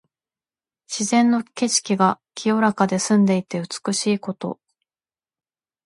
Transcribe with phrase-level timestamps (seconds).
[0.89, 4.59] 自然の景色が清らかで澄んでいて美しいこと。